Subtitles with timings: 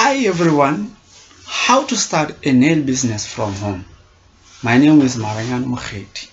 [0.00, 0.94] Hi everyone,
[1.44, 3.84] how to start a nail business from home.
[4.62, 6.28] My name is Maranyan Mukheti.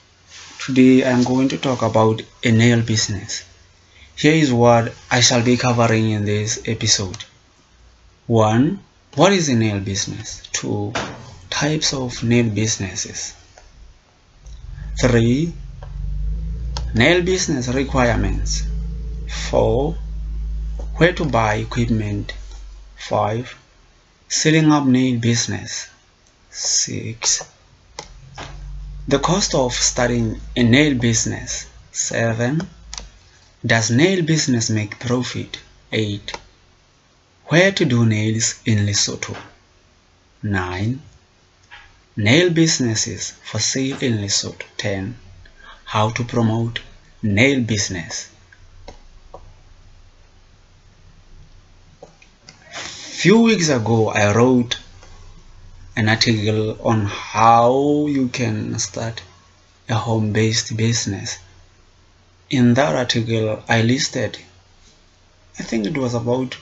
[0.64, 3.44] Today I am going to talk about a nail business.
[4.16, 7.26] Here is what I shall be covering in this episode.
[8.28, 8.80] 1.
[9.16, 10.48] What is a nail business?
[10.52, 10.94] 2.
[11.50, 13.34] Types of nail businesses.
[15.02, 15.52] 3.
[16.94, 18.64] Nail business requirements.
[19.50, 19.98] 4.
[20.98, 22.36] Where to buy equipment
[22.98, 23.56] 5.
[24.28, 25.90] Setting up nail business
[26.52, 27.44] 6.
[29.08, 32.68] The cost of starting a nail business 7.
[33.66, 35.60] Does nail business make profit
[35.92, 36.34] 8.
[37.46, 39.38] Where to do nails in Lesotho
[40.42, 41.02] 9.
[42.18, 45.18] Nail businesses for sale in Lesotho 10.
[45.86, 46.80] How to promote
[47.22, 48.30] nail business
[53.26, 54.78] few weeks ago I wrote
[55.96, 59.24] an article on how you can start
[59.90, 61.40] a home-based business.
[62.52, 64.38] In that article I listed
[65.58, 66.56] I think it was about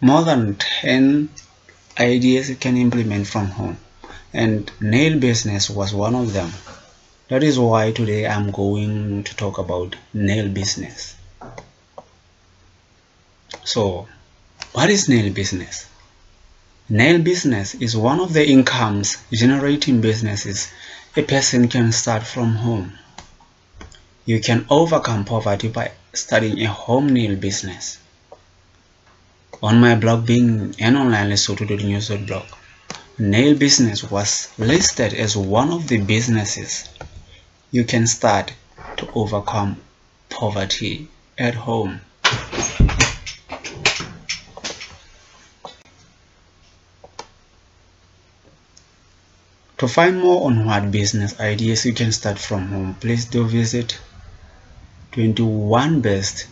[0.00, 1.28] more than 10
[1.98, 3.76] ideas you can implement from home
[4.32, 6.50] and nail business was one of them.
[7.28, 11.14] That is why today I'm going to talk about nail business.
[13.62, 14.08] So
[14.74, 15.86] what is nail business?
[16.88, 20.68] Nail business is one of the incomes generating businesses
[21.16, 22.92] a person can start from home.
[24.26, 27.98] You can overcome poverty by starting a home nail business.
[29.62, 31.28] On my blog being an online
[32.26, 32.46] blog,
[33.16, 36.88] nail business was listed as one of the businesses
[37.70, 38.52] you can start
[38.96, 39.80] to overcome
[40.30, 41.06] poverty
[41.38, 42.00] at home.
[49.84, 53.98] To find more on what business ideas you can start from home, please do visit
[55.12, 56.46] 21 best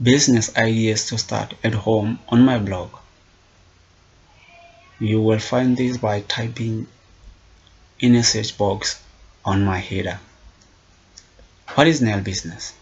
[0.00, 2.88] business ideas to start at home on my blog.
[4.98, 6.86] You will find this by typing
[7.98, 8.98] in a search box
[9.44, 10.18] on my header.
[11.74, 12.72] What is nail business?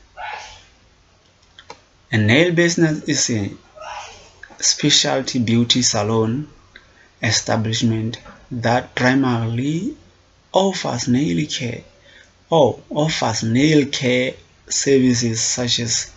[2.12, 3.50] A nail business is a
[4.60, 6.48] specialty beauty salon
[7.22, 8.18] establishment
[8.50, 9.94] that primarily
[10.52, 11.82] offers nail care
[12.50, 14.34] or offers nail care
[14.68, 16.10] services such as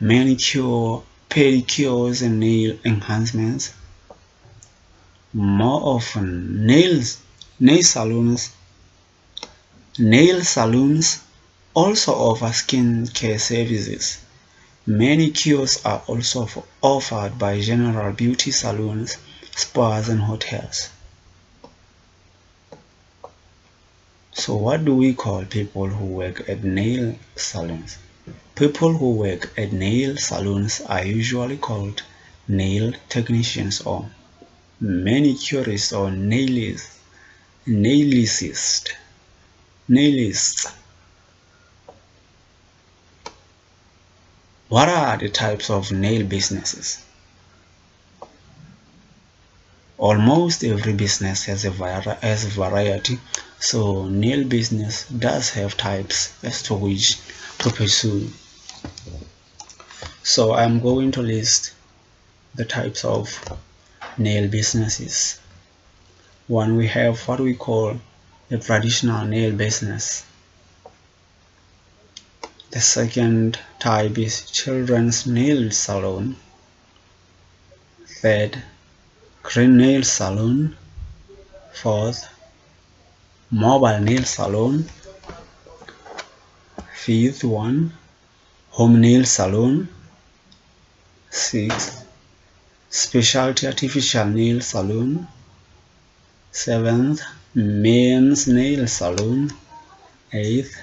[0.00, 3.72] manicure, pedicures, and nail enhancements.
[5.32, 7.18] More often, nails,
[7.58, 8.50] nail salons,
[9.98, 11.20] nail salons
[11.74, 14.18] also offer skin care services.
[14.86, 16.48] Manicures are also
[16.82, 19.16] offered by general beauty salons,
[19.60, 20.88] spas, and hotels.
[24.32, 27.98] So what do we call people who work at nail salons?
[28.54, 32.02] People who work at nail salons are usually called
[32.48, 34.08] nail technicians or
[34.82, 36.96] manicurists or nailists.
[37.66, 38.96] Nailist.
[39.88, 40.72] Nailists.
[44.68, 47.04] What are the types of nail businesses?
[50.00, 51.70] Almost every business has a,
[52.22, 53.20] has variety
[53.60, 57.18] so nail business does have types as to which
[57.58, 58.30] to pursue.
[60.22, 61.74] So I'm going to list
[62.54, 63.28] the types of
[64.16, 65.38] nail businesses.
[66.48, 68.00] One we have what we call
[68.50, 70.24] a traditional nail business.
[72.70, 76.36] The second type is children's nail salon.
[78.22, 78.62] Third,
[79.42, 80.76] green nail salon.
[81.72, 82.28] Fourth,
[83.50, 84.84] mobile nail salon.
[86.94, 87.92] Fifth one
[88.70, 89.88] home nail salon.
[91.30, 92.06] Sixth
[92.90, 95.26] specialty artificial nail salon.
[96.52, 97.22] Seventh
[97.54, 99.50] men's nail salon.
[100.32, 100.76] Eighth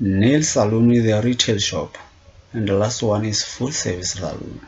[0.00, 1.98] nail salon with a retail shop.
[2.52, 4.60] And the last one is full service salon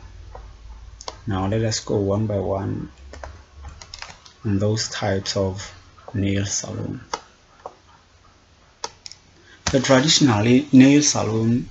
[1.27, 2.89] now let us go one by one
[4.45, 5.73] on those types of
[6.13, 7.01] nail salon.
[9.71, 11.67] The traditional nail salon,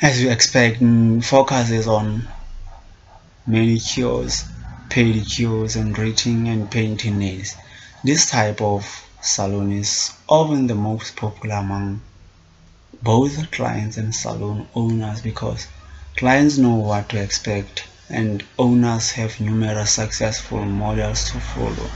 [0.00, 2.28] as you expect, mm, focuses on
[3.44, 4.44] manicures,
[4.88, 7.56] pedicures, and grading and painting nails.
[8.04, 8.86] This type of
[9.20, 12.00] salon is often the most popular among
[13.02, 15.66] both clients and salon owners because
[16.18, 21.88] Clients know what to expect and owners have numerous successful models to follow.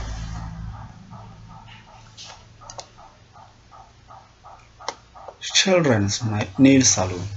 [5.41, 6.23] Children's
[6.57, 7.27] Nail Salon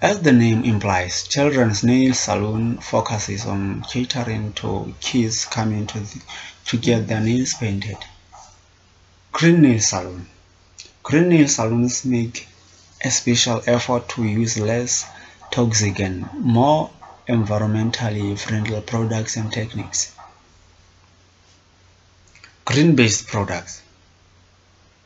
[0.00, 6.20] As the name implies, Children's Nail Salon focuses on catering to kids coming to, the,
[6.64, 7.98] to get their nails painted.
[9.30, 10.26] Green Nail Salon
[11.04, 12.48] Green nail salons make
[13.04, 15.04] a special effort to use less
[15.52, 16.90] toxic and more
[17.28, 20.14] environmentally friendly products and techniques.
[22.64, 23.82] Green-based products,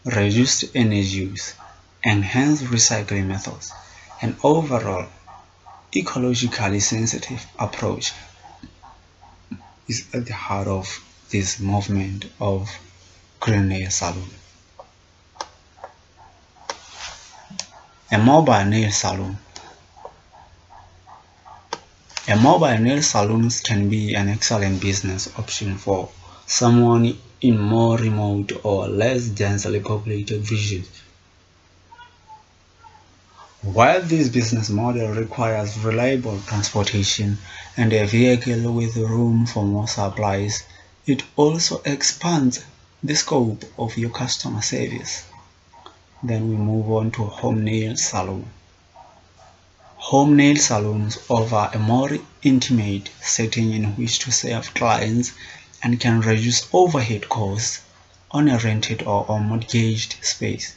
[0.04, 1.54] reduced energy use,
[2.04, 3.72] enhanced recycling methods,
[4.22, 5.06] and overall
[5.92, 8.12] ecologically sensitive approach
[9.88, 10.86] is at the heart of
[11.30, 12.70] this movement of
[13.40, 14.30] green nail salon.
[18.12, 19.36] A mobile nail salon
[22.28, 26.08] a mobile nail salons can be an excellent business option for
[26.44, 30.88] someone in more remote or less densely populated regions.
[33.62, 37.38] While this business model requires reliable transportation
[37.76, 40.64] and a vehicle with room for more supplies,
[41.06, 42.64] it also expands
[43.04, 45.24] the scope of your customer service.
[46.24, 48.50] Then we move on to home nail salon.
[50.10, 55.32] Home nail salons offer a more intimate setting in which to serve clients
[55.82, 57.80] and can reduce overhead costs
[58.30, 60.76] on a rented or mortgaged space.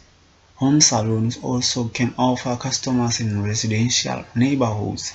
[0.55, 5.13] Home salons also can offer customers in residential neighborhoods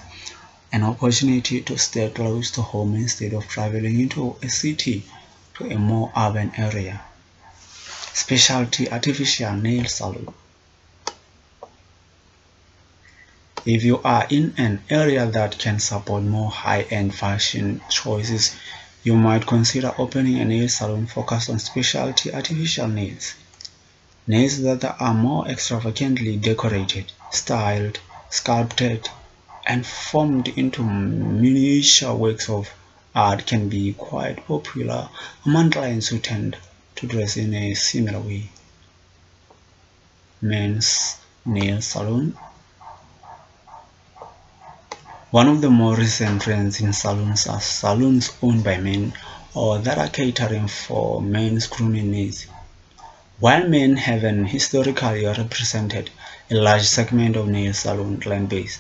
[0.71, 5.03] an opportunity to stay close to home instead of traveling into a city
[5.55, 7.01] to a more urban area.
[8.13, 10.33] Specialty Artificial Nail Salon
[13.67, 18.55] If you are in an area that can support more high-end fashion choices,
[19.03, 23.33] you might consider opening a nail salon focused on specialty artificial nails.
[24.27, 29.09] Nails that are more extravagantly decorated, styled, sculpted,
[29.67, 32.71] and formed into miniature works of
[33.15, 35.09] art can be quite popular
[35.47, 36.59] among clients who tend
[36.97, 38.51] to dress in a similar way.
[40.43, 42.37] Men's nail salon
[45.35, 49.13] one of the more recent trends in salons are salons owned by men
[49.53, 52.47] or that are catering for men's grooming needs.
[53.41, 56.09] While men have historically represented
[56.53, 58.79] a large segment of nail salon client base,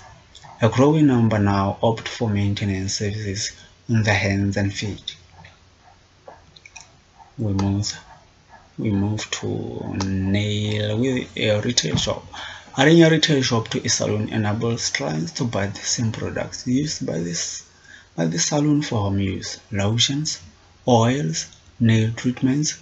[0.62, 3.50] a growing number now opt for maintenance services
[3.90, 5.16] on the hands and feet.
[7.36, 7.98] We move,
[8.78, 12.24] we move to nail with a retail shop.
[12.76, 17.06] Adding a retail shop to a salon enables clients to buy the same products used
[17.06, 17.62] by this
[18.16, 19.58] by the salon for home use.
[19.70, 20.40] Lotions,
[20.88, 21.46] oils,
[21.78, 22.74] nail treatments,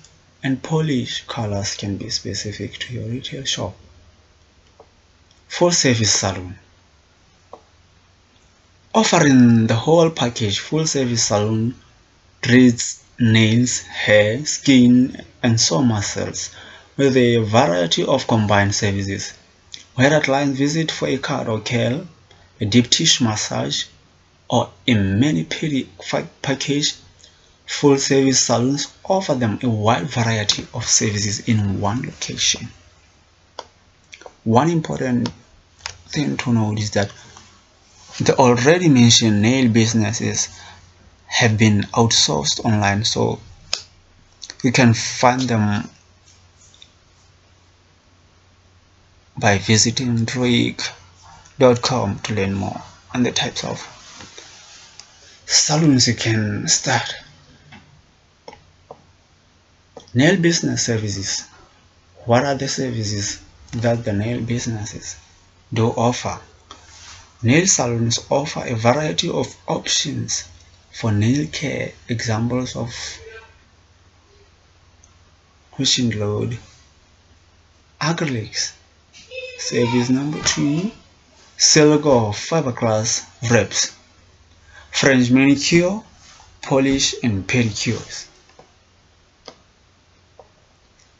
[0.42, 3.76] and polish colors can be specific to your retail shop.
[5.48, 6.58] Full service salon.
[8.94, 11.74] Offering the whole package, full service salon
[12.40, 16.48] treats nails, hair, skin, and sore muscles
[16.96, 19.34] with a variety of combined services
[19.94, 21.58] where a client visit for a curl,
[22.60, 23.84] a deep tissue massage,
[24.48, 25.86] or a mani-pedi
[26.43, 26.94] package,
[27.67, 32.69] full service salons offer them a wide variety of services in one location.
[34.44, 35.31] One important
[36.08, 37.10] thing to note is that
[38.20, 40.48] the already mentioned nail businesses
[41.26, 43.40] have been outsourced online so
[44.62, 45.88] you can find them
[49.43, 52.81] by visiting Drake.com to learn more
[53.13, 53.77] on the types of
[55.46, 57.17] salons you can start.
[60.15, 61.44] Nail business services.
[62.25, 65.17] What are the services that the nail businesses
[65.75, 66.39] do offer?
[67.43, 70.44] Nail salons offer a variety of options
[70.93, 71.91] for nail care.
[72.08, 72.94] Examples of
[75.72, 76.56] which include
[78.01, 78.75] acrylics,
[79.64, 80.90] Service number two,
[81.56, 83.92] silk or fiberglass wraps,
[84.90, 86.02] French manicure,
[86.62, 88.26] polish and pedicures.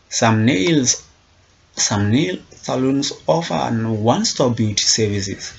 [0.09, 1.05] Some nails,
[1.77, 5.53] some nail salons offer one-stop beauty services.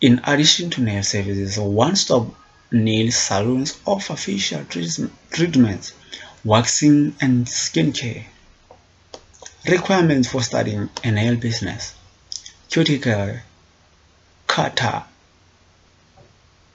[0.00, 2.26] In addition to nail services, one-stop
[2.72, 4.64] nail salons offer facial
[5.30, 5.92] treatments,
[6.44, 8.24] waxing and skincare.
[9.68, 11.92] Requirements for starting a nail business.
[12.70, 13.40] Cuticle
[14.46, 15.02] cutter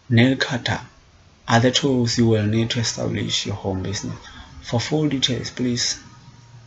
[0.09, 0.81] nail cutter
[1.47, 4.17] are the tools you will need to establish your home business.
[4.63, 6.01] For full details, please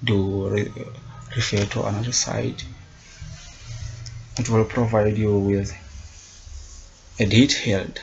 [0.02, 0.72] do re
[1.36, 2.64] refer to another site.
[4.38, 5.76] It will provide you with
[7.20, 8.00] a detailed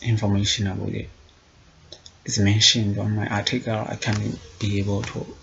[0.00, 1.10] information about it.
[2.24, 3.84] It's mentioned on my article.
[3.88, 5.36] I can be able to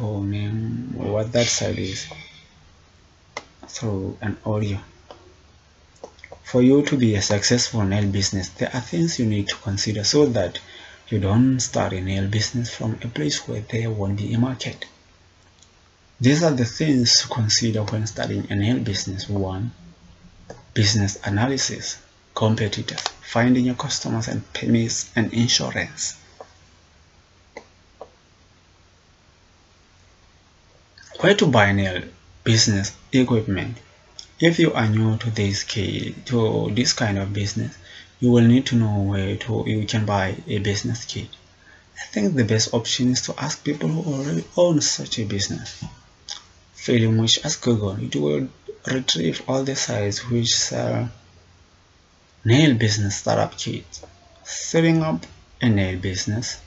[0.00, 2.06] name what that side is
[3.68, 4.78] through an audio.
[6.44, 10.04] For you to be a successful nail business, there are things you need to consider
[10.04, 10.58] so that
[11.08, 14.86] you don't start a nail business from a place where there won't be a market.
[16.20, 19.28] These are the things to consider when starting a nail business.
[19.28, 19.72] 1.
[20.74, 21.98] Business analysis,
[22.34, 26.16] competitors, finding your customers and permits and insurance.
[31.22, 32.02] Where to buy nail
[32.42, 33.76] business equipment?
[34.40, 37.76] If you are new to this key to this kind of business
[38.18, 41.28] you will need to know where to you can buy a business kit.
[41.96, 45.84] I think the best option is to ask people who already own such a business.
[46.72, 48.48] Failing which ask google it will
[48.88, 51.08] retrieve all the sites which sell
[52.44, 54.04] nail business startup kits.
[54.42, 55.24] Setting up
[55.60, 56.58] a nail business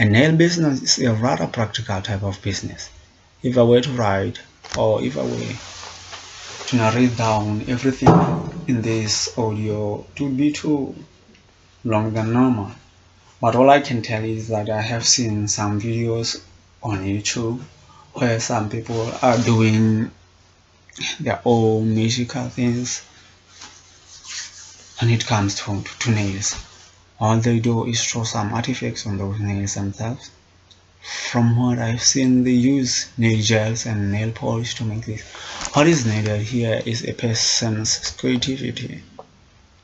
[0.00, 2.88] a nail business is a rather practical type of business.
[3.42, 4.40] If I were to write
[4.78, 8.08] or if I were to narrate down everything
[8.66, 10.94] in this audio it would be too
[11.84, 12.70] long than normal.
[13.42, 16.42] But all I can tell is that I have seen some videos
[16.82, 17.60] on YouTube
[18.14, 20.10] where some people are doing
[21.20, 23.04] their own magical things
[24.98, 26.56] when it comes to, to nails
[27.20, 30.30] all they do is throw some artifacts on those nails themselves
[31.02, 35.22] from what I've seen they use nail gels and nail polish to make this.
[35.72, 39.02] What is needed here is a person's creativity.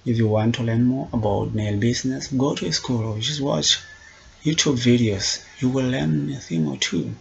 [0.04, 3.40] If you want to learn more about nail business go to a school or just
[3.40, 3.78] watch
[4.44, 5.42] YouTube videos.
[5.58, 7.14] You will learn a thing or two.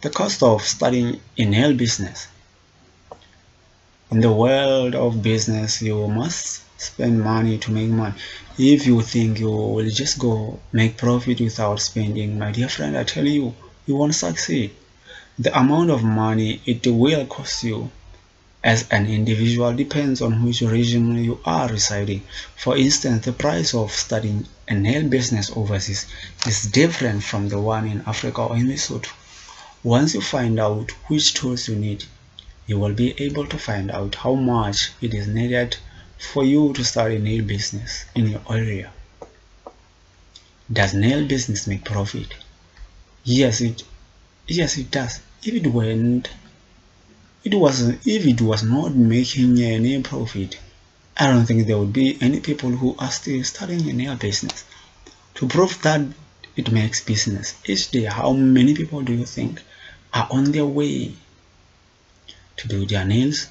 [0.00, 2.28] The cost of studying a nail business
[4.10, 8.14] in the world of business you must spend money to make money
[8.58, 13.04] if you think you will just go make profit without spending my dear friend i
[13.04, 13.54] tell you
[13.86, 14.70] you won't succeed
[15.38, 17.90] the amount of money it will cost you
[18.64, 22.22] as an individual depends on which region you are residing.
[22.56, 26.06] For instance, the price of studying a nail business overseas
[26.46, 29.12] is different from the one in Africa or in Lesotho.
[29.82, 32.04] Once you find out which tools you need,
[32.66, 35.76] you will be able to find out how much it is needed
[36.18, 38.90] for you to start a nail business in your area.
[40.72, 42.34] Does nail business make profit?
[43.22, 43.82] Yes, it
[44.46, 45.20] yes it does.
[45.42, 46.30] If it weren't
[47.44, 50.58] it was if it was not making any profit,
[51.18, 54.64] I don't think there would be any people who are still starting a nail business.
[55.34, 56.00] To prove that
[56.56, 59.60] it makes business each day, how many people do you think
[60.14, 61.14] are on their way
[62.56, 63.48] to do their nails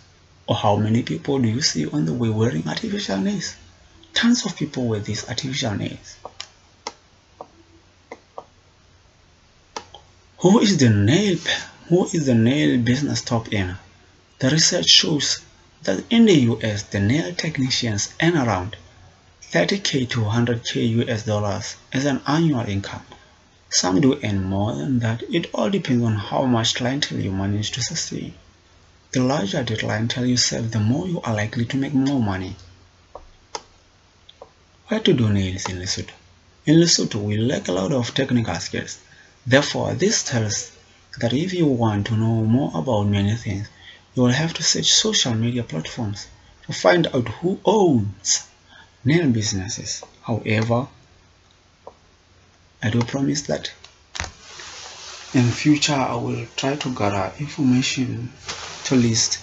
[0.48, 3.56] or how many people do you see on the way wearing artificial nails?
[4.14, 6.18] Tons of people wear these artificial nails.
[10.40, 11.38] Who is the nail
[11.88, 13.80] who is the nail business top earner?
[14.40, 15.40] The research shows
[15.84, 18.76] that in the US the nail technicians earn around
[19.42, 23.06] 30k to 100k US dollars as an annual income.
[23.70, 25.24] Some do earn more than that.
[25.32, 28.34] It all depends on how much clientele you manage to sustain.
[29.14, 32.56] The larger the clientele you serve, the more you are likely to make more money.
[34.88, 36.14] Where to do nails in Lesotho?
[36.66, 38.98] In Lesotho, we lack a lot of technical skills.
[39.46, 40.72] Therefore, this tells
[41.20, 43.68] that if you want to know more about many things,
[44.16, 46.26] you will have to search social media platforms
[46.66, 48.48] to find out who owns
[49.06, 50.02] nail businesses.
[50.24, 50.88] However,
[52.82, 53.72] I do promise that
[55.34, 58.32] in future I will try to gather information
[58.86, 59.40] to list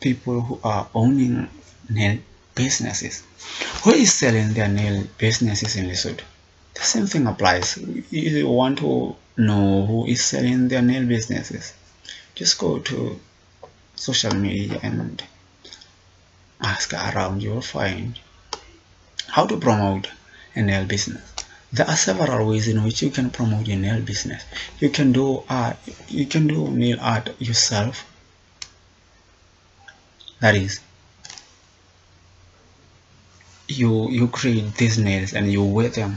[0.00, 1.48] people who are owning
[1.88, 2.18] nail
[2.54, 3.22] businesses.
[3.84, 6.22] Who is selling their nail businesses in Lesotho?
[6.74, 7.76] The same thing applies.
[7.76, 11.74] If you want to know who is selling their nail businesses,
[12.34, 13.20] just go to
[13.96, 15.22] social media and
[16.60, 17.42] ask around.
[17.42, 18.18] You'll find
[19.26, 20.08] how to promote
[20.54, 21.22] a nail business.
[21.72, 24.42] There are several ways in which you can promote your nail business.
[24.80, 25.76] You can do art.
[26.08, 28.04] You can do nail art yourself
[30.40, 30.80] that is
[33.68, 36.16] you you create these nails and you wear them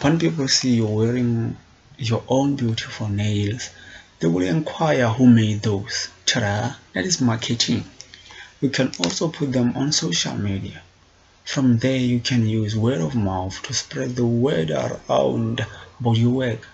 [0.00, 1.56] when people see you wearing
[1.96, 3.70] your own beautiful nails
[4.18, 7.84] they will inquire who made those ta-da that is marketing
[8.60, 10.82] you can also put them on social media.
[11.52, 15.66] From there, you can use word of mouth to spread the word around
[15.98, 16.68] about your work.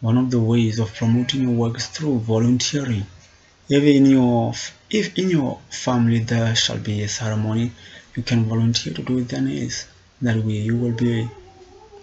[0.00, 3.04] One of the ways of promoting your work is through volunteering.
[3.68, 4.54] If in your
[4.88, 7.72] if in your family there shall be a ceremony,
[8.16, 9.84] you can volunteer to do the nails.
[10.22, 11.28] That way you will be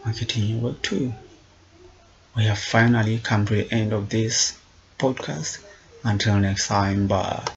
[0.05, 1.11] marketing your work too.
[2.35, 4.53] We have finally come to the end of this
[4.99, 5.57] podcast.
[6.03, 7.47] Until next time, bye.